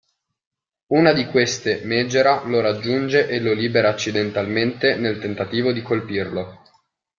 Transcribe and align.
Una 0.93 1.13
di 1.13 1.27
queste, 1.27 1.81
Megera, 1.83 2.41
lo 2.45 2.59
raggiunge 2.59 3.27
e 3.27 3.39
lo 3.39 3.53
libera 3.53 3.89
accidentalmente 3.89 4.95
nel 4.95 5.19
tentativo 5.19 5.71
di 5.71 5.83
colpirlo. 5.83 6.63